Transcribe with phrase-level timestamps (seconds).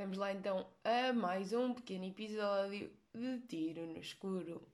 [0.00, 4.66] Vamos lá então a mais um pequeno episódio de Tiro no Escuro.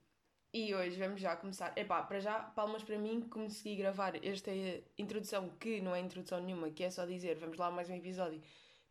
[0.53, 1.77] E hoje vamos já começar.
[1.77, 4.51] Epá, para já, palmas para mim que consegui gravar esta
[4.97, 8.41] introdução, que não é introdução nenhuma, que é só dizer vamos lá mais um episódio,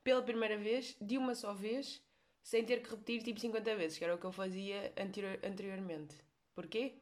[0.04, 2.03] pela primeira vez, de uma só vez,
[2.42, 6.16] sem ter que repetir tipo 50 vezes, que era o que eu fazia anterior, anteriormente.
[6.54, 6.98] Porquê?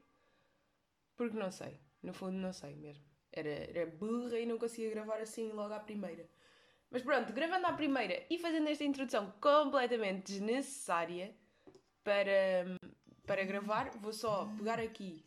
[1.17, 1.81] Porque não sei.
[2.01, 3.05] No fundo, não sei mesmo.
[3.33, 6.25] Era, era burra e não conseguia gravar assim logo à primeira.
[6.91, 11.35] Mas pronto, gravando à primeira e fazendo esta introdução completamente desnecessária
[12.03, 12.79] para,
[13.27, 15.25] para gravar, vou só pegar aqui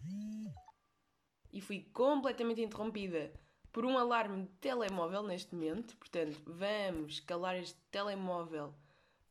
[1.52, 3.32] e fui completamente interrompida
[3.72, 5.96] por um alarme de telemóvel neste momento.
[5.98, 8.74] Portanto, vamos calar este telemóvel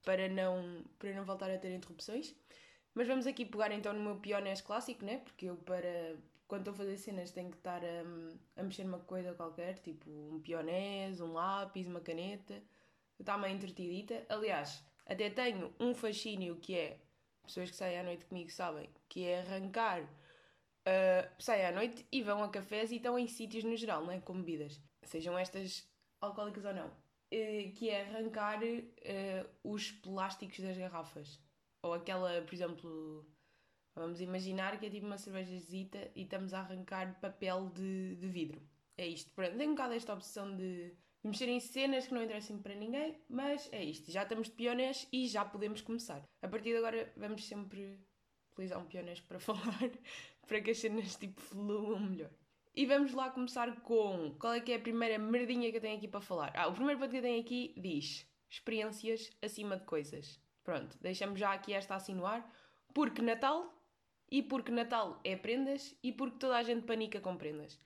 [0.04, 2.34] para não, para não voltar a ter interrupções.
[2.94, 5.18] Mas vamos aqui pegar então no meu pionés clássico, né?
[5.18, 9.00] Porque eu para, quando estou a fazer cenas tenho que estar a, a mexer numa
[9.00, 12.62] coisa qualquer, tipo um pionés, um lápis, uma caneta.
[13.18, 14.24] Está meio entretidita.
[14.28, 17.00] Aliás, até tenho um fascínio que é,
[17.44, 22.22] pessoas que saem à noite comigo sabem, que é arrancar, uh, saem à noite e
[22.22, 24.20] vão a cafés e estão em sítios no geral, não é?
[24.20, 24.80] Com bebidas.
[25.02, 25.88] Sejam estas
[26.20, 26.88] alcoólicas ou não.
[26.88, 31.40] Uh, que é arrancar uh, os plásticos das garrafas.
[31.82, 33.26] Ou aquela, por exemplo,
[33.96, 38.60] Vamos imaginar que é tipo uma cervejazita e estamos a arrancar papel de, de vidro.
[38.96, 39.30] É isto.
[39.32, 40.94] Pronto, tenho um bocado esta obsessão de,
[41.26, 44.10] mexer em cenas que não interessam para ninguém, mas é isto.
[44.10, 46.22] Já estamos de pionés e já podemos começar.
[46.42, 47.98] A partir de agora vamos sempre
[48.52, 49.90] utilizar um pionés para falar,
[50.46, 52.30] para que as cenas tipo fluam melhor.
[52.74, 55.96] E vamos lá começar com qual é que é a primeira merdinha que eu tenho
[55.96, 56.52] aqui para falar.
[56.54, 60.38] Ah, o primeiro ponto que eu tenho aqui diz experiências acima de coisas.
[60.62, 62.46] Pronto, deixamos já aqui esta assim no ar,
[62.92, 63.75] porque Natal
[64.30, 67.78] e porque Natal é prendas e porque toda a gente panica com prendas.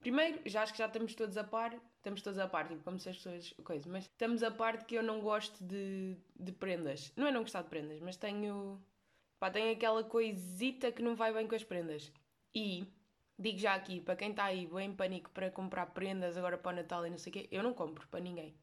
[0.00, 2.98] Primeiro, já acho que já estamos todos a par, estamos todos a par, tipo, como
[2.98, 3.54] se as pessoas.
[3.64, 7.12] coisa, mas estamos a par de que eu não gosto de, de prendas.
[7.16, 8.84] Não é não gostar de prendas, mas tenho.
[9.38, 12.12] pá, tenho aquela coisita que não vai bem com as prendas.
[12.54, 12.86] E
[13.38, 16.72] digo já aqui, para quem está aí bem em pânico para comprar prendas agora para
[16.72, 18.54] o Natal e não sei o quê, eu não compro para ninguém.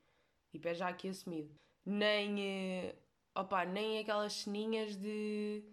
[0.52, 1.56] Tipo, é já aqui assumido.
[1.86, 2.40] Nem.
[2.40, 2.96] Eh,
[3.34, 5.64] opa, nem aquelas ceninhas de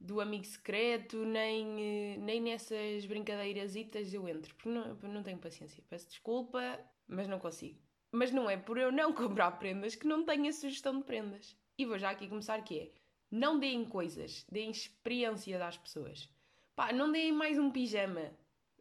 [0.00, 5.84] do amigo secreto, nem, eh, nem nessas brincadeirasitas eu entro, porque não, não tenho paciência.
[5.88, 7.78] Peço desculpa, mas não consigo.
[8.10, 11.54] Mas não é por eu não comprar prendas que não tenho a sugestão de prendas.
[11.76, 12.92] E vou já aqui começar que é,
[13.30, 16.28] não deem coisas, deem experiência das pessoas.
[16.74, 18.32] Pá, não deem mais um pijama,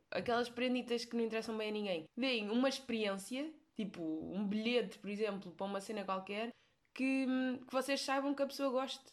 [0.10, 2.06] aquelas prenditas que não interessam bem a ninguém.
[2.18, 6.50] Deem uma experiência, tipo um bilhete, por exemplo, para uma cena qualquer,
[6.94, 7.26] que,
[7.68, 9.04] que vocês saibam que a pessoa goste.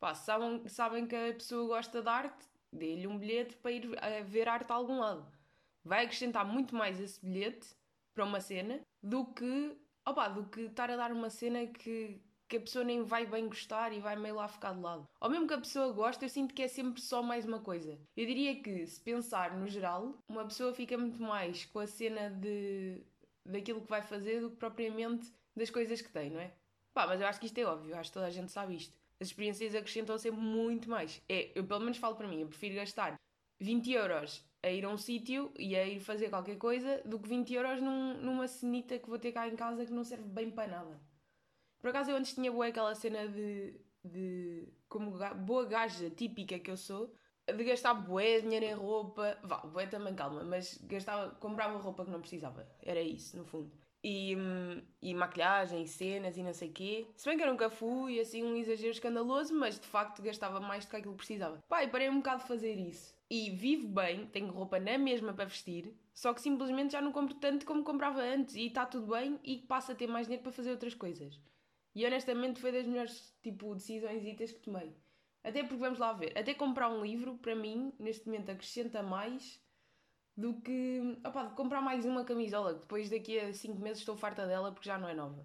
[0.00, 3.88] Pá, sabem, sabem que a pessoa gosta de arte, dê-lhe um bilhete para ir
[4.26, 5.26] ver arte a algum lado.
[5.84, 7.74] Vai acrescentar muito mais esse bilhete
[8.14, 9.76] para uma cena do que,
[10.06, 13.48] opa, do que estar a dar uma cena que, que a pessoa nem vai bem
[13.48, 15.08] gostar e vai meio lá ficar de lado.
[15.20, 17.98] Ou mesmo que a pessoa goste, eu sinto que é sempre só mais uma coisa.
[18.16, 22.30] Eu diria que, se pensar no geral, uma pessoa fica muito mais com a cena
[22.30, 23.02] de
[23.44, 26.52] daquilo que vai fazer do que propriamente das coisas que tem, não é?
[26.92, 28.94] Pá, mas eu acho que isto é óbvio, acho que toda a gente sabe isto
[29.20, 31.22] as experiências acrescentam sempre muito mais.
[31.28, 33.18] É, eu pelo menos falo para mim, eu prefiro gastar
[33.60, 37.28] 20 euros a ir a um sítio e a ir fazer qualquer coisa do que
[37.28, 40.50] 20 euros num, numa cenita que vou ter cá em casa que não serve bem
[40.50, 41.00] para nada.
[41.80, 46.70] Por acaso eu antes tinha boa aquela cena de, de como boa gaja típica que
[46.70, 47.12] eu sou,
[47.46, 52.10] de gastar bué dinheiro em roupa, vá, bué também calma, mas gastava, comprava roupa que
[52.10, 53.72] não precisava, era isso no fundo
[54.02, 54.36] e,
[55.02, 57.06] e maquilhagem, cenas e não sei o quê.
[57.16, 60.84] Se bem que eu nunca fui assim um exagero escandaloso, mas de facto gastava mais
[60.84, 61.62] do que aquilo que precisava.
[61.82, 63.16] E parei um bocado de fazer isso.
[63.30, 67.34] E vivo bem, tenho roupa na mesma para vestir, só que simplesmente já não compro
[67.34, 70.52] tanto como comprava antes e está tudo bem e passo a ter mais dinheiro para
[70.52, 71.38] fazer outras coisas.
[71.94, 74.22] E honestamente foi das melhores tipo, decisões
[74.52, 74.94] que tomei.
[75.44, 79.60] Até porque vamos lá ver, até comprar um livro, para mim, neste momento acrescenta mais
[80.38, 84.16] do que opa, de comprar mais uma camisola, que depois daqui a 5 meses estou
[84.16, 85.44] farta dela porque já não é nova.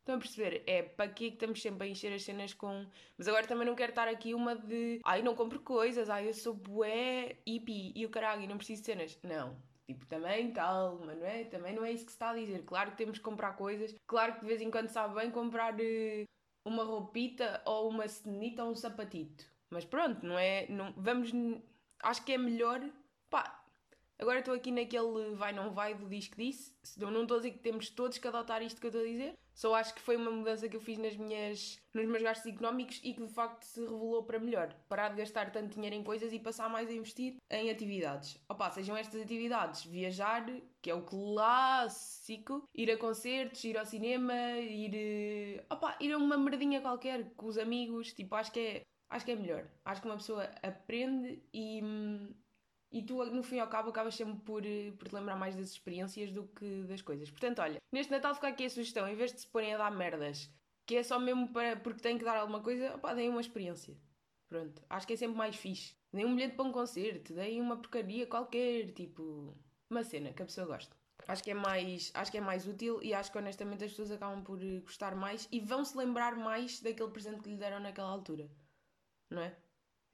[0.00, 0.64] Estão a perceber?
[0.66, 2.84] É para que estamos sempre a encher as cenas com.
[3.16, 5.00] Mas agora também não quero estar aqui uma de.
[5.04, 8.82] Ai, não compro coisas, ai, eu sou bué, hippie e o caralho, e não preciso
[8.82, 9.18] de cenas.
[9.22, 9.56] Não.
[9.86, 11.44] Tipo, também calma, não é?
[11.44, 12.64] Também não é isso que se está a dizer.
[12.64, 13.94] Claro que temos que comprar coisas.
[14.06, 16.24] Claro que de vez em quando sabe bem comprar uh,
[16.66, 19.46] uma roupita ou uma cenita ou um sapatito.
[19.70, 20.66] Mas pronto, não é.
[20.68, 21.30] Não, vamos.
[22.02, 22.82] Acho que é melhor.
[23.30, 23.63] Pá,
[24.18, 26.74] Agora estou aqui naquele vai não vai do disco disse.
[26.96, 29.34] Não estou a dizer que temos todos que adotar isto que eu estou a dizer,
[29.54, 33.00] Só acho que foi uma mudança que eu fiz nas minhas, nos meus gastos económicos
[33.04, 34.74] e que de facto se revelou para melhor.
[34.88, 38.36] Parar de gastar tanto dinheiro em coisas e passar mais a investir em atividades.
[38.48, 40.44] Opa, sejam estas atividades viajar,
[40.82, 46.18] que é o clássico, ir a concertos, ir ao cinema, ir, eh, opa, ir a
[46.18, 48.12] uma merdinha qualquer com os amigos.
[48.12, 49.68] Tipo, acho que é, acho que é melhor.
[49.84, 52.34] Acho que uma pessoa aprende e hum,
[52.94, 55.70] e tu, no fim ao cabo, acabas sempre por, eh, por te lembrar mais das
[55.70, 57.28] experiências do que das coisas.
[57.28, 59.90] Portanto, olha, neste Natal fica aqui a sugestão, em vez de se porem a dar
[59.90, 60.48] merdas,
[60.86, 63.96] que é só mesmo para, porque têm que dar alguma coisa, opá, deem uma experiência.
[64.48, 65.96] Pronto, acho que é sempre mais fixe.
[66.12, 69.56] Deem um bilhete para um concerto, deem uma porcaria qualquer, tipo,
[69.90, 70.96] uma cena que a pessoa gosta.
[71.26, 74.12] Acho que é mais, acho que é mais útil e acho que honestamente as pessoas
[74.12, 77.80] acabam por eh, gostar mais e vão se lembrar mais daquele presente que lhe deram
[77.80, 78.48] naquela altura.
[79.30, 79.56] Não é?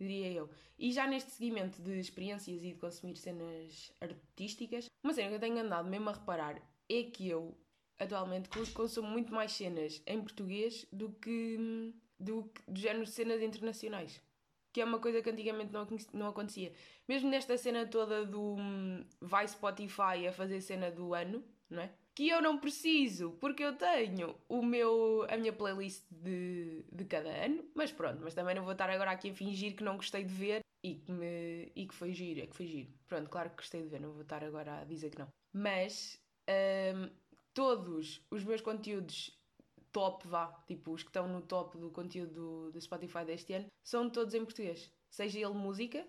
[0.04, 0.50] Diria eu.
[0.78, 5.40] E já neste seguimento de experiências e de consumir cenas artísticas, uma cena que eu
[5.40, 7.56] tenho andado mesmo a reparar é que eu
[7.98, 14.22] atualmente consumo muito mais cenas em português do que do, do género de cenas internacionais.
[14.72, 16.72] Que é uma coisa que antigamente não, não acontecia.
[17.08, 21.90] Mesmo nesta cena toda do hum, vai Spotify a fazer cena do ano, não é?
[22.20, 27.30] Que eu não preciso, porque eu tenho o meu, a minha playlist de, de cada
[27.30, 30.22] ano, mas pronto, mas também não vou estar agora aqui a fingir que não gostei
[30.22, 32.90] de ver e que, me, e que foi giro, é que foi giro.
[33.08, 35.28] Pronto, claro que gostei de ver, não vou estar agora a dizer que não.
[35.50, 36.20] Mas
[36.94, 37.08] um,
[37.54, 39.34] todos os meus conteúdos
[39.90, 43.66] top, vá, tipo os que estão no top do conteúdo do, do Spotify deste ano,
[43.82, 44.92] são todos em português.
[45.08, 46.06] Seja ele música,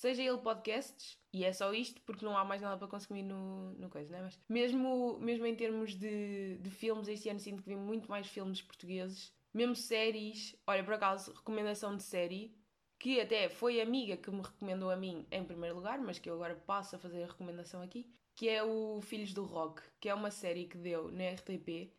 [0.00, 3.72] seja ele podcasts, e é só isto porque não há mais nada para consumir no,
[3.74, 4.22] no coisa, né?
[4.22, 8.26] Mas mesmo, mesmo em termos de, de filmes, este ano sinto que vi muito mais
[8.26, 10.56] filmes portugueses, mesmo séries.
[10.66, 12.56] Olha, por acaso, recomendação de série,
[12.98, 16.30] que até foi a amiga que me recomendou a mim em primeiro lugar, mas que
[16.30, 20.08] eu agora passo a fazer a recomendação aqui, que é o Filhos do Rock, que
[20.08, 21.92] é uma série que deu na RTP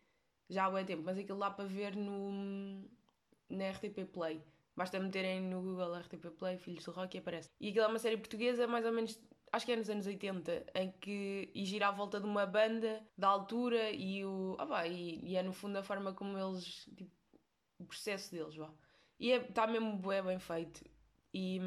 [0.50, 2.84] já há bom tempo, mas aquilo lá para ver no,
[3.48, 4.42] na RTP Play.
[4.82, 7.52] Basta meterem no Google RTP Play, Filhos do Rock e aparece.
[7.60, 10.66] E aquilo é uma série portuguesa, mais ou menos, acho que é nos anos 80,
[10.74, 14.56] em que e gira à volta de uma banda da altura e o.
[14.58, 16.90] Ah, vá, e, e, é no fundo a forma como eles.
[16.98, 17.12] Tipo,
[17.78, 18.74] o processo deles, vá.
[19.20, 20.84] E está é, mesmo bem, bem feito.
[21.32, 21.62] E,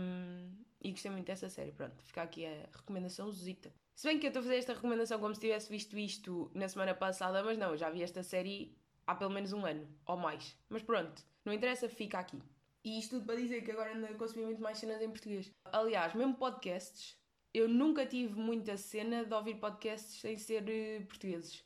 [0.83, 1.71] e gostei muito dessa série.
[1.71, 3.73] Pronto, fica aqui a recomendação Zita.
[3.95, 6.67] Se bem que eu estou a fazer esta recomendação como se tivesse visto isto na
[6.69, 8.77] semana passada, mas não, eu já vi esta série
[9.07, 10.59] há pelo menos um ano ou mais.
[10.69, 12.43] Mas pronto, não interessa, fica aqui.
[12.85, 15.51] E isto tudo para dizer que agora ando a consumir muito mais cenas em português.
[15.73, 17.17] Aliás, mesmo podcasts,
[17.53, 21.65] eu nunca tive muita cena de ouvir podcasts sem ser uh, portugueses.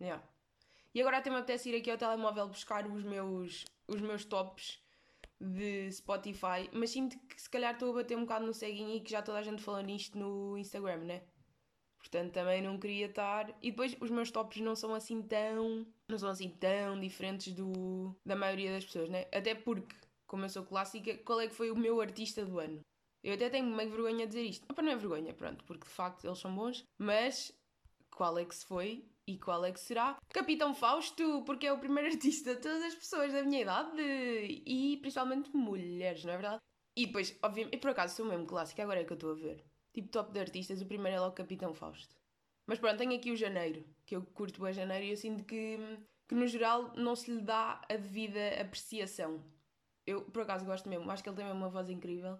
[0.00, 0.22] Yeah.
[0.94, 4.80] E agora até me apetece ir aqui ao telemóvel buscar os meus, os meus tops
[5.40, 9.00] de Spotify, mas sinto que se calhar estou a bater um bocado no ceguinho e
[9.00, 11.22] que já toda a gente falou nisto no Instagram, né?
[11.98, 13.50] Portanto, também não queria estar.
[13.60, 15.84] E depois os meus tops não são assim tão.
[16.08, 19.26] não são assim tão diferentes do da maioria das pessoas, né?
[19.32, 19.94] Até porque
[20.28, 22.80] como eu sou clássica, qual é que foi o meu artista do ano?
[23.24, 24.66] Eu até tenho meio vergonha de dizer isto.
[24.70, 27.52] Opa, não é vergonha, pronto, porque de facto eles são bons, mas
[28.10, 30.16] qual é que se foi e qual é que será?
[30.32, 34.98] Capitão Fausto, porque é o primeiro artista de todas as pessoas da minha idade e
[34.98, 36.62] principalmente mulheres, não é verdade?
[36.96, 39.34] E depois, obviamente, e por acaso sou mesmo clássica, agora é que eu estou a
[39.34, 39.64] ver.
[39.92, 42.14] Tipo top de artistas, o primeiro é logo Capitão Fausto.
[42.66, 45.78] Mas pronto, tenho aqui o janeiro, que eu curto a janeiro e eu sinto que,
[46.28, 49.42] que no geral não se lhe dá a devida apreciação.
[50.08, 51.10] Eu, por acaso, gosto mesmo.
[51.10, 52.38] Acho que ele tem mesmo uma voz incrível.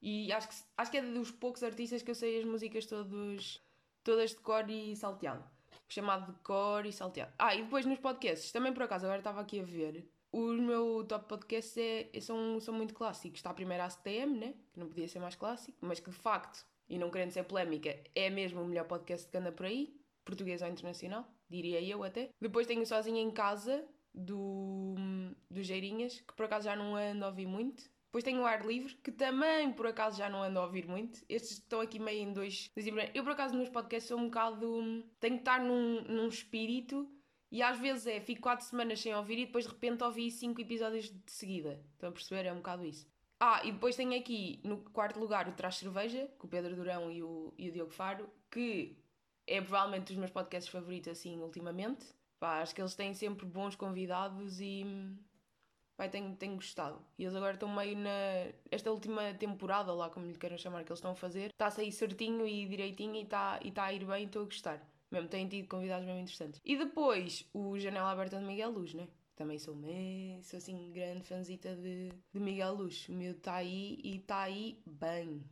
[0.00, 3.60] E acho que, acho que é dos poucos artistas que eu sei as músicas todos,
[4.04, 5.44] todas de cor e salteado.
[5.88, 7.32] Chamado de cor e salteado.
[7.36, 10.08] Ah, e depois nos podcasts, também por acaso, agora estava aqui a ver.
[10.30, 13.40] Os meus top podcasts é, é, são, são muito clássicos.
[13.40, 14.54] Está a primeira AskTM, né?
[14.72, 17.98] Que não podia ser mais clássico, mas que de facto, e não querendo ser polémica,
[18.14, 22.28] é mesmo o melhor podcast que anda por aí, português ou internacional, diria eu até.
[22.40, 23.84] Depois tenho Sozinha em Casa,
[24.14, 24.94] do,
[25.50, 27.82] do Geirinhas, que por acaso já não ando a ouvir muito.
[28.06, 31.20] Depois tenho o Ar Livre, que também por acaso já não ando a ouvir muito.
[31.28, 32.70] Estes estão aqui meio em dois.
[33.14, 35.04] Eu por acaso nos podcasts sou um bocado.
[35.20, 37.06] Tenho que estar num, num espírito
[37.50, 40.60] e às vezes é, fico quatro semanas sem ouvir e depois de repente ouvi cinco
[40.60, 41.84] episódios de seguida.
[41.92, 42.46] Estão a perceber?
[42.46, 43.06] É um bocado isso.
[43.40, 47.10] Ah, e depois tenho aqui no quarto lugar o Traz Cerveja, com o Pedro Durão
[47.10, 48.98] e o, e o Diogo Faro, que
[49.46, 52.06] é provavelmente dos meus podcasts favoritos assim ultimamente.
[52.38, 54.84] Pá, acho que eles têm sempre bons convidados e
[55.96, 57.04] pá, tenho, tenho gostado.
[57.18, 58.10] E eles agora estão meio na.
[58.70, 61.70] Esta última temporada, lá como lhe queiram chamar, que eles estão a fazer, está a
[61.70, 64.88] sair certinho e direitinho e está e tá a ir bem e estou a gostar.
[65.10, 66.60] Mesmo têm tido convidados mesmo interessantes.
[66.64, 69.08] E depois o Janela Aberta de Miguel Luz, né?
[69.34, 69.74] Também sou,
[70.42, 73.08] sou assim grande fanzita de, de Miguel Luz.
[73.08, 75.42] O meu está aí e está aí bem.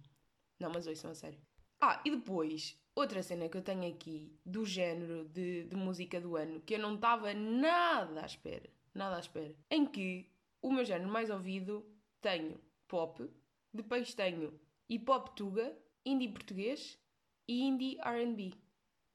[0.60, 1.38] Não, mas são a sério.
[1.80, 6.34] Ah, e depois outra cena que eu tenho aqui do género de, de música do
[6.34, 10.26] ano que eu não estava nada à espera, nada à espera, em que
[10.62, 11.86] o meu género mais ouvido
[12.22, 13.30] tenho pop,
[13.72, 16.98] depois tenho hip hop tuga, indie português
[17.46, 18.54] e indie R&B.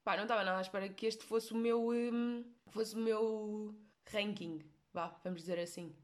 [0.04, 3.74] Pá, não estava nada à espera que este fosse o meu um, fosse o meu
[4.10, 4.60] ranking,
[4.92, 5.94] vá, vamos dizer assim.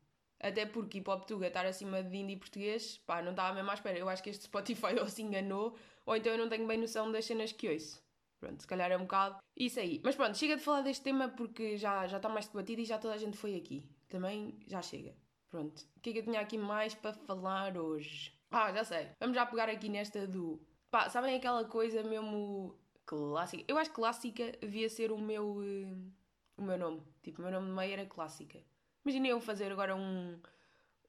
[0.40, 3.74] Até porque hip hop tuga estar acima de indie português, pá, não estava mesmo à
[3.74, 3.98] espera.
[3.98, 5.76] Eu acho que este Spotify ou se enganou,
[6.08, 8.02] ou então eu não tenho bem noção das cenas que ouço.
[8.40, 10.00] Pronto, se calhar é um bocado isso aí.
[10.02, 12.96] Mas pronto, chega de falar deste tema porque já, já está mais debatido e já
[12.98, 13.86] toda a gente foi aqui.
[14.08, 15.14] Também já chega.
[15.50, 15.82] Pronto.
[15.96, 18.32] O que é que eu tinha aqui mais para falar hoje?
[18.50, 19.08] Ah, já sei.
[19.20, 20.58] Vamos já pegar aqui nesta do.
[20.90, 22.74] Pá, sabem aquela coisa mesmo
[23.04, 23.64] clássica?
[23.68, 25.58] Eu acho que clássica devia ser o meu.
[25.58, 26.12] Uh,
[26.56, 27.02] o meu nome.
[27.22, 28.58] Tipo, o meu nome de meio era clássica.
[29.04, 30.38] Imaginei eu fazer agora um,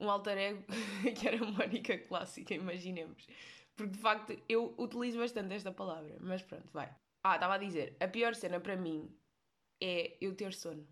[0.00, 0.64] um alter ego
[1.18, 3.26] que era Mónica Clássica, imaginemos.
[3.80, 6.14] Porque de facto eu utilizo bastante esta palavra.
[6.20, 6.94] Mas pronto, vai.
[7.24, 9.10] Ah, estava a dizer, a pior cena para mim
[9.80, 10.86] é eu ter sono.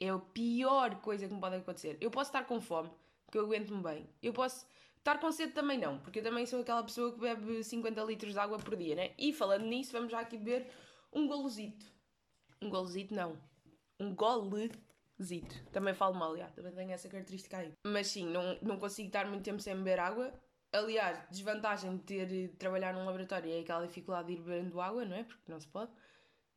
[0.00, 1.98] É a pior coisa que me pode acontecer.
[2.00, 2.90] Eu posso estar com fome,
[3.26, 4.08] porque eu aguento-me bem.
[4.22, 7.62] Eu posso estar com sede também não, porque eu também sou aquela pessoa que bebe
[7.62, 9.10] 50 litros de água por dia, né?
[9.18, 10.70] E falando nisso, vamos já aqui beber
[11.12, 11.84] um golozito.
[12.62, 13.38] Um golozito não.
[14.00, 14.74] Um golezito.
[15.70, 16.48] Também falo mal, já.
[16.48, 17.72] Também tenho essa característica aí.
[17.86, 20.32] Mas sim, não, não consigo estar muito tempo sem beber água.
[20.72, 25.04] Aliás, desvantagem de ter de trabalhar num laboratório é aquela dificuldade de ir bebendo água,
[25.04, 25.24] não é?
[25.24, 25.90] Porque não se pode.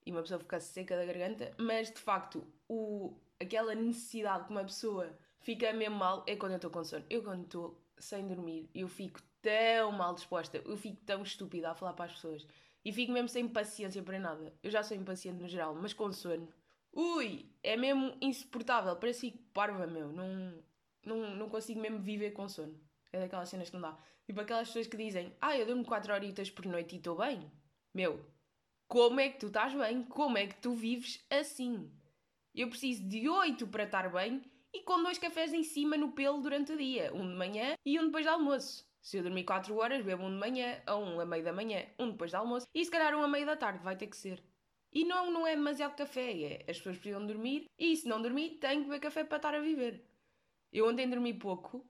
[0.05, 1.51] E uma pessoa fica seca da garganta.
[1.57, 6.57] Mas, de facto, o, aquela necessidade que uma pessoa fica mesmo mal é quando eu
[6.57, 7.05] estou com sono.
[7.09, 10.57] Eu, quando estou sem dormir, eu fico tão mal disposta.
[10.57, 12.45] Eu fico tão estúpida a falar para as pessoas.
[12.83, 14.53] E fico mesmo sem paciência para nada.
[14.63, 16.47] Eu já sou impaciente no geral, mas com sono.
[16.91, 18.95] Ui, é mesmo insuportável.
[18.95, 20.11] Parece que parva, meu.
[20.11, 20.63] Não,
[21.05, 22.79] não, não consigo mesmo viver com sono.
[23.11, 23.97] É daquelas cenas que não dá.
[24.25, 27.51] Tipo aquelas pessoas que dizem, ah, eu durmo 4 horitas por noite e estou bem.
[27.93, 28.23] Meu,
[28.87, 30.03] como é que tu estás bem?
[30.03, 31.91] Como é que tu vives assim?
[32.53, 36.41] Eu preciso de 8 para estar bem e com dois cafés em cima no pelo
[36.41, 37.13] durante o dia.
[37.13, 38.87] Um de manhã e um depois do almoço.
[39.01, 41.85] Se eu dormir 4 horas, bebo um de manhã, ou um a meio da manhã,
[41.97, 44.17] um depois do almoço e se calhar um a meio da tarde, vai ter que
[44.17, 44.43] ser.
[44.91, 48.57] E não, não é demasiado café, é as pessoas precisam dormir e se não dormir,
[48.59, 50.05] tenho que beber café para estar a viver.
[50.71, 51.87] Eu ontem dormi pouco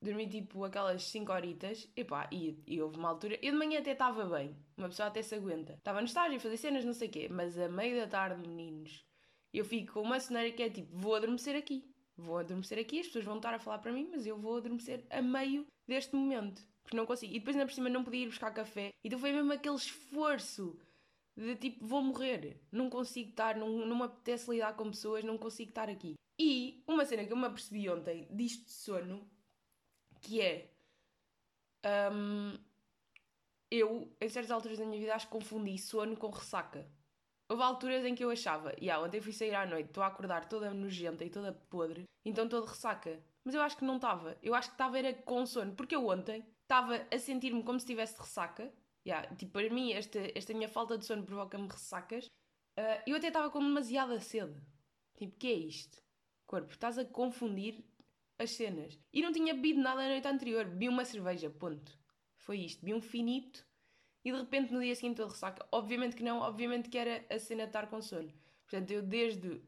[0.00, 3.38] dormi tipo aquelas 5 horitas epá, e, e houve uma altura.
[3.42, 5.74] Eu de manhã até estava bem, uma pessoa até se aguenta.
[5.74, 8.46] Estava no estágio a fazer cenas, não sei o quê, mas a meio da tarde,
[8.48, 9.04] meninos,
[9.52, 11.84] eu fico com uma cenária que é tipo: vou adormecer aqui,
[12.16, 15.04] vou adormecer aqui, as pessoas vão estar a falar para mim, mas eu vou adormecer
[15.10, 17.34] a meio deste momento, porque não consigo.
[17.34, 20.78] E depois, ainda por cima, não podia ir buscar café, então foi mesmo aquele esforço.
[21.36, 25.38] De tipo, vou morrer, não consigo estar, não, não me apetece lidar com pessoas, não
[25.38, 26.14] consigo estar aqui.
[26.36, 29.24] E uma cena que eu me apercebi ontem disto de sono
[30.20, 30.70] que é
[32.12, 32.58] um,
[33.70, 36.86] eu, em certas alturas da minha vida, acho que confundi sono com ressaca.
[37.48, 40.08] Houve alturas em que eu achava, e yeah, ontem fui sair à noite, estou a
[40.08, 43.22] acordar toda nojenta e toda podre, então estou de ressaca.
[43.42, 44.36] Mas eu acho que não estava.
[44.42, 47.84] Eu acho que estava era com sono, porque eu ontem estava a sentir-me como se
[47.84, 48.70] estivesse de ressaca.
[49.06, 52.26] Yeah, tipo, para mim, esta, esta minha falta de sono provoca-me ressacas.
[52.26, 54.60] Uh, eu até estava com demasiada sede.
[55.16, 56.02] Tipo, que é isto?
[56.46, 57.82] Corpo, estás a confundir
[58.38, 58.98] as cenas.
[59.12, 60.64] E não tinha bebido nada na noite anterior.
[60.64, 61.98] Bebi uma cerveja, ponto.
[62.36, 62.84] Foi isto.
[62.84, 63.66] Bebi um finito
[64.24, 65.66] e de repente no dia seguinte de ressaca.
[65.72, 68.32] Obviamente que não, obviamente que era a cena de estar com sono.
[68.62, 69.62] Portanto, eu desde.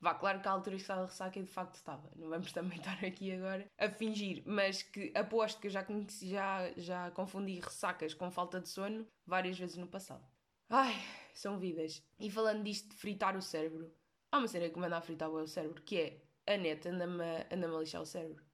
[0.00, 2.10] Vá, claro que a altura estava de ressaca e de facto estava.
[2.16, 6.28] Não vamos também estar aqui agora a fingir, mas que aposto que eu já, conheci,
[6.28, 10.24] já, já confundi ressacas com falta de sono várias vezes no passado.
[10.68, 10.94] Ai,
[11.34, 12.02] são vidas.
[12.18, 13.94] E falando disto de fritar o cérebro,
[14.30, 17.46] há uma cena que me anda a fritar o cérebro, que é a net anda-me
[17.50, 18.44] anda a lixar o cérebro.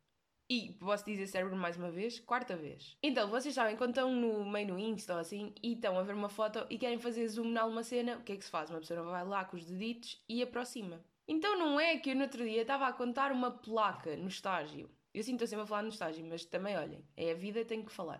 [0.49, 2.97] E posso dizer cérebro mais uma vez, quarta vez.
[3.01, 6.15] Então, vocês sabem, quando estão no meio no Insta ou assim e estão a ver
[6.15, 8.69] uma foto e querem fazer zoom em alguma cena, o que é que se faz?
[8.69, 11.05] Uma pessoa vai lá com os deditos e aproxima.
[11.29, 14.91] Então não é que eu no outro dia estava a contar uma placa no estágio.
[15.15, 17.93] Eu sinto sempre a falar no estágio, mas também olhem, é a vida, tenho que
[17.93, 18.19] falar.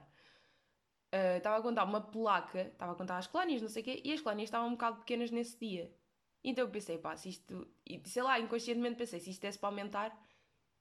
[1.13, 4.03] Uh, estava a contar uma placa, estava a contar as colónias, não sei o quê,
[4.05, 5.93] e as colónias estavam um bocado pequenas nesse dia.
[6.43, 7.69] Então eu pensei, pá, se isto.
[8.05, 10.27] Sei lá, inconscientemente pensei, se isto desse para aumentar.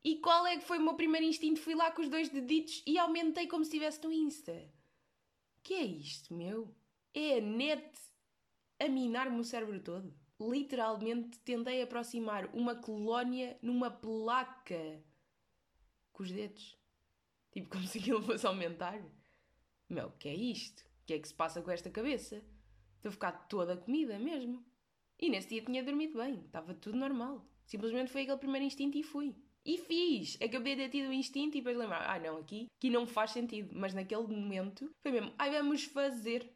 [0.03, 1.59] E qual é que foi o meu primeiro instinto?
[1.59, 4.71] Fui lá com os dois deditos e aumentei como se estivesse no Insta.
[5.61, 6.73] Que é isto, meu?
[7.13, 7.99] É a net
[8.79, 10.13] a minar-me o cérebro todo.
[10.39, 15.03] Literalmente tentei aproximar uma colónia numa placa
[16.13, 16.79] com os dedos.
[17.51, 19.03] Tipo, como se aquilo fosse aumentar.
[19.89, 20.81] Meu, que é isto?
[20.81, 22.41] O que é que se passa com esta cabeça?
[22.95, 24.63] Estou a ficar toda comida mesmo.
[25.19, 27.45] E nesse dia tinha dormido bem, estava tudo normal.
[27.65, 29.35] Simplesmente foi aquele primeiro instinto e fui.
[29.65, 30.37] E fiz!
[30.41, 33.31] Acabei de ter tido o instinto e depois lembrar, ah não, aqui, aqui não faz
[33.31, 33.71] sentido.
[33.73, 36.49] Mas naquele momento foi mesmo, ai vamos fazer.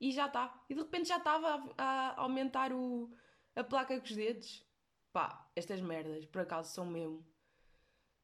[0.00, 0.62] e já está.
[0.68, 3.10] E de repente já estava a, a aumentar o,
[3.54, 4.66] a placa com os dedos.
[5.12, 7.24] Pá, estas merdas, por acaso, são mesmo.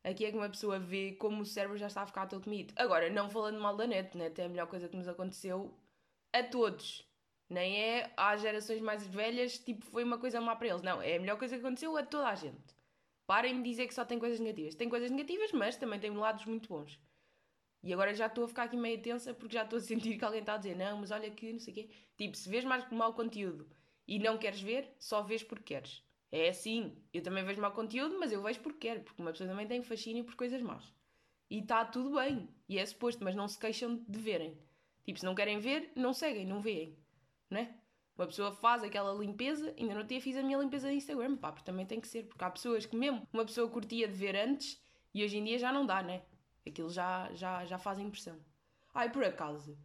[0.03, 2.73] Aqui é que uma pessoa vê como o cérebro já está a ficar todo comido.
[2.77, 5.77] Agora, não falando mal da net, net é a melhor coisa que nos aconteceu
[6.33, 7.06] a todos.
[7.49, 10.83] Nem é às gerações mais velhas, tipo, foi uma coisa má para eles.
[10.83, 12.75] Não, é a melhor coisa que aconteceu a toda a gente.
[13.27, 14.75] Parem de dizer que só tem coisas negativas.
[14.75, 17.01] Tem coisas negativas, mas também tem lados muito bons.
[17.83, 20.25] E agora já estou a ficar aqui meio tensa porque já estou a sentir que
[20.25, 21.91] alguém está a dizer não, mas olha que não sei o quê.
[22.17, 23.69] Tipo, se vês mais mau conteúdo
[24.09, 26.03] e não queres ver, só vês porque queres.
[26.33, 26.97] É assim.
[27.13, 29.03] Eu também vejo mau conteúdo, mas eu vejo porque quero.
[29.03, 30.93] Porque uma pessoa também tem fascínio por coisas más.
[31.49, 32.49] E está tudo bem.
[32.69, 34.59] E é suposto, mas não se queixam de verem.
[35.05, 36.99] Tipo, se não querem ver, não seguem, não veem.
[37.51, 37.75] Não é?
[38.17, 41.53] Uma pessoa faz aquela limpeza, ainda não tinha fiz a minha limpeza de Instagram, pá,
[41.53, 44.35] porque também tem que ser, porque há pessoas que mesmo uma pessoa curtia de ver
[44.35, 44.81] antes
[45.13, 46.23] e hoje em dia já não dá, né?
[46.67, 48.39] Aquilo já, já, já faz impressão.
[48.95, 49.79] Ai, por acaso,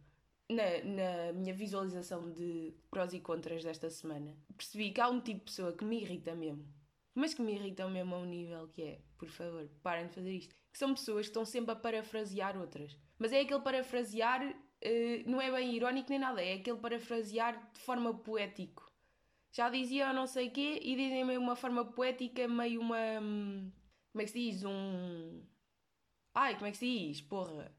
[0.48, 5.40] na, na minha visualização de prós e contras desta semana, percebi que há um tipo
[5.40, 6.66] de pessoa que me irrita mesmo.
[7.14, 10.32] Mas que me irritam mesmo a um nível que é, por favor, parem de fazer
[10.32, 10.54] isto.
[10.72, 12.98] Que são pessoas que estão sempre a parafrasear outras.
[13.18, 17.80] Mas é aquele parafrasear, uh, não é bem irónico nem nada, é aquele parafrasear de
[17.80, 18.90] forma poético.
[19.52, 23.20] Já dizia não sei quê e dizem meio uma forma poética, meio uma.
[23.20, 23.70] Hum,
[24.12, 24.64] como é que se diz?
[24.64, 25.42] Um
[26.34, 27.20] Ai, como é que se diz?
[27.20, 27.70] Porra.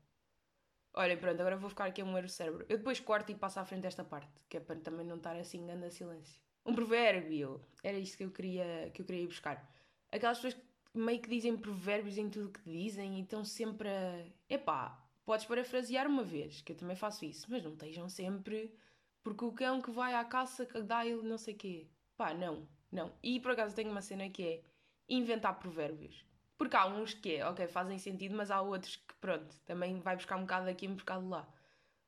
[0.96, 2.66] Olhem, pronto, agora vou ficar aqui a moer o cérebro.
[2.70, 5.36] Eu depois corto e passo à frente desta parte, que é para também não estar
[5.36, 6.40] assim a silêncio.
[6.64, 7.66] Um provérbio.
[7.84, 9.68] Era isto que eu queria, que eu queria ir buscar.
[10.12, 14.24] Aquelas pessoas que meio que dizem provérbios em tudo que dizem e estão sempre a.
[14.48, 18.74] Epá, podes parafrasear uma vez, que eu também faço isso, mas não estejam sempre.
[19.22, 21.88] Porque o cão que vai à caça que dá ele não sei quê.
[22.18, 23.14] Pá, não, não.
[23.24, 24.62] E por acaso tenho uma cena que é
[25.08, 26.26] inventar provérbios.
[26.58, 30.16] Porque há uns que é, ok, fazem sentido, mas há outros que, pronto, também vai
[30.16, 31.48] buscar um bocado daqui e um bocado lá.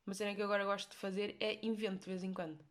[0.05, 2.63] Uma cena que eu agora gosto de fazer é invento de vez em quando.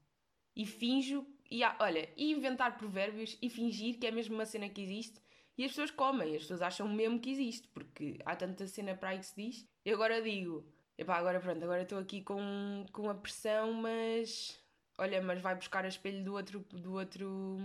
[0.55, 4.69] E finjo, e há, olha, e inventar provérbios e fingir que é mesmo uma cena
[4.69, 5.21] que existe
[5.57, 9.11] e as pessoas comem, as pessoas acham mesmo que existe, porque há tanta cena para
[9.11, 9.69] aí que se diz.
[9.85, 10.65] E agora digo,
[10.97, 14.59] epá, agora pronto, agora estou aqui com, com a pressão, mas
[14.97, 17.59] olha, mas vai buscar a espelho do outro, do outro,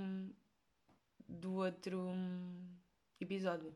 [1.27, 2.09] do outro
[3.21, 3.73] episódio.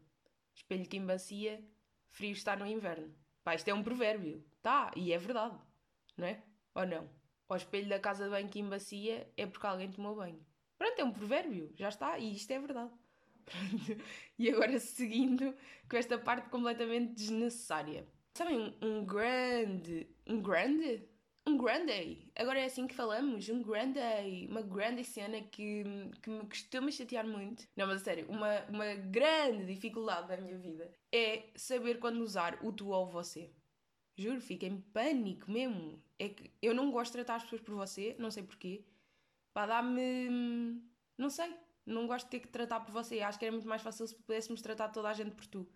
[0.56, 1.64] Espelho que embacia,
[2.10, 3.14] frio está no inverno.
[3.44, 4.44] Pá, isto é um provérbio.
[4.62, 5.58] Tá, e é verdade.
[6.18, 6.44] Não é?
[6.76, 7.10] Ou não?
[7.50, 10.44] O espelho da casa de banho que embacia é porque alguém tomou banho.
[10.78, 11.72] Pronto, é um provérbio.
[11.76, 12.18] Já está.
[12.18, 12.92] E isto é verdade.
[13.46, 14.04] Pronto.
[14.40, 15.56] E agora seguindo
[15.90, 18.08] com esta parte completamente desnecessária.
[18.36, 20.08] Sabem, um, grande...
[20.28, 21.08] Um grande?
[21.46, 24.00] um grande Agora é assim que falamos, um grande
[24.50, 25.84] uma grande cena que,
[26.22, 27.68] que me costuma chatear muito.
[27.76, 32.58] Não, mas a sério, uma, uma grande dificuldade da minha vida é saber quando usar
[32.64, 33.52] o tu ou você.
[34.18, 36.02] Juro, fico em pânico mesmo.
[36.20, 38.86] É que eu não gosto de tratar as pessoas por você, não sei porquê.
[39.54, 40.82] Pá, dá-me.
[41.18, 41.54] Não sei.
[41.86, 43.20] Não gosto de ter que tratar por você.
[43.22, 45.68] Acho que era muito mais fácil se pudéssemos tratar toda a gente por tu.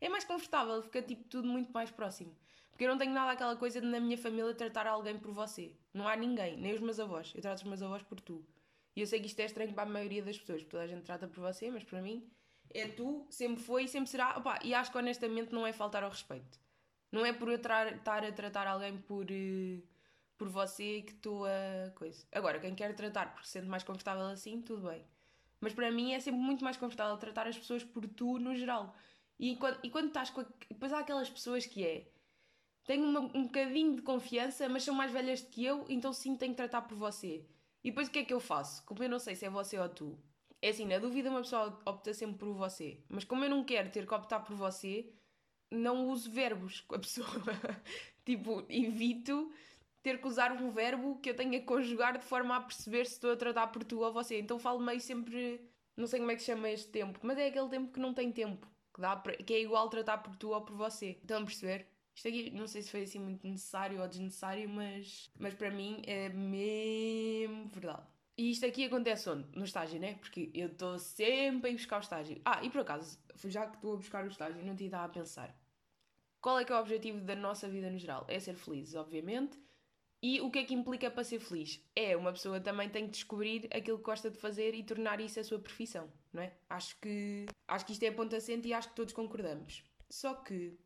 [0.00, 2.36] É mais confortável, fica tipo tudo muito mais próximo.
[2.70, 5.72] Porque eu não tenho nada aquela coisa de na minha família tratar alguém por você.
[5.94, 7.32] Não há ninguém, nem os meus avós.
[7.34, 8.44] Eu trato os meus avós por tu.
[8.94, 10.86] E eu sei que isto é estranho para a maioria das pessoas, porque toda a
[10.86, 12.30] gente trata por você, mas para mim
[12.74, 14.36] é tu, sempre foi e sempre será.
[14.36, 16.58] Opa, e acho que honestamente não é faltar ao respeito.
[17.10, 19.82] Não é por eu estar a tratar alguém por, uh,
[20.36, 22.26] por você que estou a coisa.
[22.32, 25.04] Agora, quem quer tratar porque se sente mais confortável assim, tudo bem.
[25.60, 28.94] Mas para mim é sempre muito mais confortável tratar as pessoas por tu no geral.
[29.38, 30.40] E quando, e quando estás com.
[30.40, 30.46] A...
[30.68, 32.06] Depois há aquelas pessoas que é
[32.86, 36.36] tenho uma, um bocadinho de confiança, mas são mais velhas do que eu, então sim
[36.36, 37.44] tenho que tratar por você.
[37.82, 38.84] E depois o que é que eu faço?
[38.84, 40.18] Como eu não sei se é você ou tu.
[40.62, 42.98] É assim, na dúvida uma pessoa opta sempre por você.
[43.08, 45.12] Mas como eu não quero ter que optar por você,
[45.70, 47.26] não uso verbos com a pessoa.
[48.24, 49.52] tipo, evito
[50.02, 53.14] ter que usar um verbo que eu tenha que conjugar de forma a perceber se
[53.14, 54.38] estou a tratar por tu ou você.
[54.38, 55.60] Então falo meio sempre.
[55.96, 58.14] Não sei como é que se chama este tempo, mas é aquele tempo que não
[58.14, 58.68] tem tempo.
[58.96, 61.18] Que, dá pra, que é igual tratar por tu ou por você.
[61.20, 61.86] Estão a perceber?
[62.14, 66.00] Isto aqui não sei se foi assim muito necessário ou desnecessário, mas, mas para mim
[66.06, 68.06] é mesmo verdade.
[68.38, 69.46] E isto aqui acontece onde?
[69.54, 70.14] No estágio, né?
[70.14, 72.40] Porque eu estou sempre a ir buscar o estágio.
[72.42, 75.12] Ah, e por acaso, já que estou a buscar o estágio, não tinha estado a
[75.12, 75.54] pensar.
[76.40, 78.24] Qual é que é o objetivo da nossa vida no geral?
[78.28, 79.60] É ser feliz, obviamente.
[80.22, 81.86] E o que é que implica para ser feliz?
[81.94, 85.38] É, uma pessoa também tem que descobrir aquilo que gosta de fazer e tornar isso
[85.38, 86.52] a sua profissão, não é?
[86.68, 89.82] Acho que, acho que isto é ponto assente e acho que todos concordamos.
[90.08, 90.78] Só que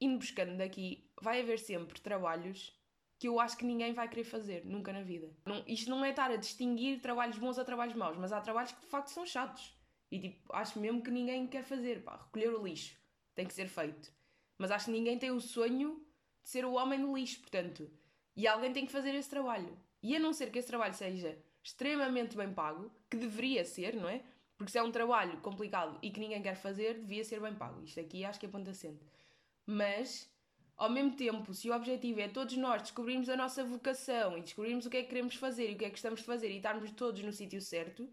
[0.00, 2.74] indo buscando daqui, vai haver sempre trabalhos
[3.18, 5.34] que eu acho que ninguém vai querer fazer, nunca na vida.
[5.46, 8.72] Não, isto não é estar a distinguir trabalhos bons a trabalhos maus, mas há trabalhos
[8.72, 9.74] que de facto são chatos.
[10.10, 12.02] E tipo, acho mesmo que ninguém quer fazer.
[12.04, 12.96] Pá, recolher o lixo
[13.34, 14.12] tem que ser feito.
[14.58, 16.04] Mas acho que ninguém tem o sonho
[16.42, 17.90] de ser o homem do lixo, portanto.
[18.36, 19.76] E alguém tem que fazer esse trabalho.
[20.02, 24.08] E a não ser que esse trabalho seja extremamente bem pago, que deveria ser, não
[24.08, 24.22] é?
[24.56, 27.82] Porque se é um trabalho complicado e que ninguém quer fazer, devia ser bem pago.
[27.82, 29.04] Isto aqui acho que é ponto assente.
[29.66, 30.30] Mas,
[30.76, 34.86] ao mesmo tempo, se o objetivo é todos nós descobrirmos a nossa vocação e descobrirmos
[34.86, 36.56] o que é que queremos fazer e o que é que gostamos de fazer e
[36.56, 38.08] estarmos todos no sítio certo,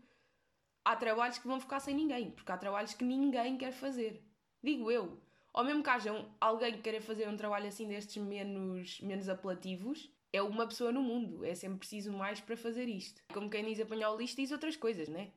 [0.84, 4.22] há trabalhos que vão ficar sem ninguém, porque há trabalhos que ninguém quer fazer.
[4.62, 5.22] Digo eu.
[5.54, 9.30] Ou mesmo que haja um, alguém que queira fazer um trabalho assim destes menos, menos
[9.30, 11.46] apelativos, é uma pessoa no mundo.
[11.46, 13.22] É sempre preciso mais para fazer isto.
[13.32, 15.32] Como quem diz apanhar o lixo diz outras coisas, né?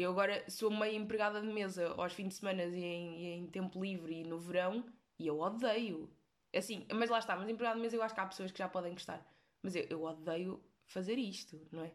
[0.00, 3.46] Eu agora sou meio empregada de mesa aos fins de semana e em, e em
[3.48, 4.84] tempo livre e no verão
[5.18, 6.08] e eu odeio.
[6.54, 8.68] Assim, mas lá está, mas empregada de mesa eu acho que há pessoas que já
[8.68, 9.26] podem gostar.
[9.60, 11.92] Mas eu, eu odeio fazer isto, não é?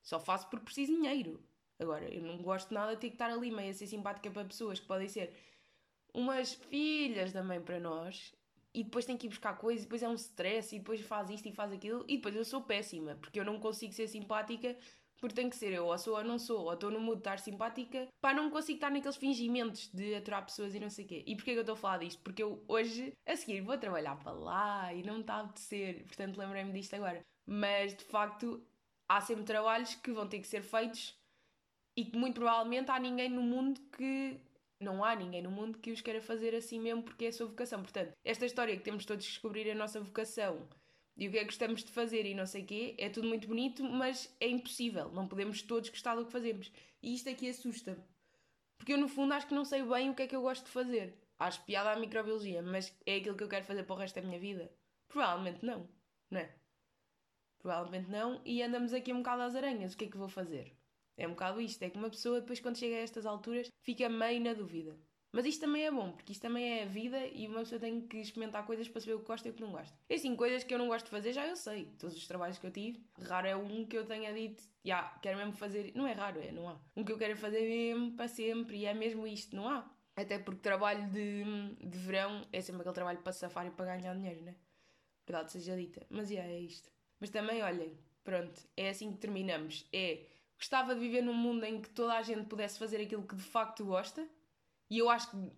[0.00, 1.42] Só faço porque preciso de dinheiro.
[1.80, 4.44] Agora, eu não gosto nada de ter que estar ali meio a ser simpática para
[4.44, 5.34] pessoas que podem ser
[6.14, 8.32] umas filhas também para nós
[8.72, 11.30] e depois tem que ir buscar coisas e depois é um stress e depois faz
[11.30, 14.76] isto e faz aquilo e depois eu sou péssima porque eu não consigo ser simpática
[15.24, 17.20] porque tem que ser eu, ou sou ou não sou, ou estou no mood de
[17.20, 21.08] estar simpática, pá, não consigo estar naqueles fingimentos de aturar pessoas e não sei o
[21.08, 21.24] quê.
[21.26, 22.22] E porquê que eu estou a falar disto?
[22.22, 26.36] Porque eu hoje, a seguir, vou trabalhar para lá e não está a apetecer, portanto
[26.36, 27.24] lembrei-me disto agora.
[27.46, 28.62] Mas de facto,
[29.08, 31.18] há sempre trabalhos que vão ter que ser feitos
[31.96, 34.38] e que muito provavelmente há ninguém no mundo que.
[34.78, 37.46] Não há ninguém no mundo que os queira fazer assim mesmo porque é a sua
[37.46, 37.80] vocação.
[37.80, 40.68] Portanto, esta história que temos todos que descobrir a nossa vocação
[41.16, 43.28] e o que é que gostamos de fazer e não sei o quê, é tudo
[43.28, 45.10] muito bonito, mas é impossível.
[45.12, 46.72] Não podemos todos gostar do que fazemos.
[47.02, 48.02] E isto aqui assusta-me.
[48.76, 50.64] Porque eu, no fundo, acho que não sei bem o que é que eu gosto
[50.64, 51.16] de fazer.
[51.38, 54.22] Acho piada à microbiologia, mas é aquilo que eu quero fazer para o resto da
[54.22, 54.70] minha vida?
[55.08, 55.88] Provavelmente não,
[56.30, 56.52] não é?
[57.58, 58.40] Provavelmente não.
[58.44, 59.94] E andamos aqui um bocado às aranhas.
[59.94, 60.76] O que é que vou fazer?
[61.16, 61.82] É um bocado isto.
[61.82, 64.98] É que uma pessoa, depois, quando chega a estas alturas, fica meio na dúvida.
[65.34, 68.00] Mas isto também é bom, porque isto também é a vida e uma pessoa tem
[68.02, 69.98] que experimentar coisas para saber o que gosta e o que não gosta.
[70.08, 71.86] E assim, coisas que eu não gosto de fazer já eu sei.
[71.98, 75.18] Todos os trabalhos que eu tive, raro é um que eu tenha dito, já, yeah,
[75.20, 75.90] quero mesmo fazer.
[75.96, 76.78] Não é raro, é, não há.
[76.96, 79.90] Um que eu quero fazer mesmo para sempre e é mesmo isto, não há.
[80.14, 81.42] Até porque trabalho de,
[81.84, 84.54] de verão é sempre aquele trabalho para safar e para ganhar dinheiro, né?
[85.26, 86.06] Verdade seja dita.
[86.10, 86.88] Mas yeah, é isto.
[87.18, 89.84] Mas também, olhem, pronto, é assim que terminamos.
[89.92, 93.34] É, gostava de viver num mundo em que toda a gente pudesse fazer aquilo que
[93.34, 94.24] de facto gosta
[94.90, 95.52] e eu acho que,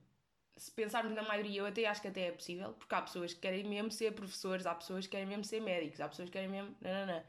[0.57, 3.41] se pensarmos na maioria, eu até acho que até é possível, porque há pessoas que
[3.41, 6.49] querem mesmo ser professores, há pessoas que querem mesmo ser médicos, há pessoas que querem
[6.49, 6.75] mesmo.
[6.81, 7.25] Não, não, não.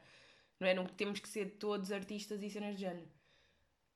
[0.60, 0.74] Não é?
[0.74, 3.08] Não temos que ser todos artistas e cenas de género.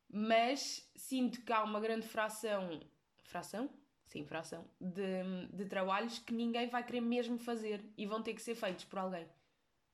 [0.09, 2.81] Mas sinto que há uma grande fração.
[3.25, 3.71] Fração?
[4.07, 4.69] Sim, fração.
[4.79, 8.85] De, de trabalhos que ninguém vai querer mesmo fazer e vão ter que ser feitos
[8.85, 9.27] por alguém.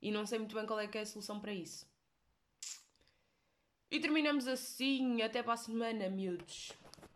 [0.01, 1.89] E não sei muito bem qual é que é a solução para isso.
[3.89, 5.21] E terminamos assim.
[5.21, 6.73] Até para a semana, miúdos.